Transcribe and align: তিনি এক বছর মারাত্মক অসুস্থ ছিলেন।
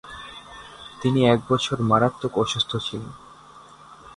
তিনি 1.01 1.19
এক 1.25 1.39
বছর 1.49 1.77
মারাত্মক 1.81 2.33
অসুস্থ 2.37 2.71
ছিলেন। 2.77 3.11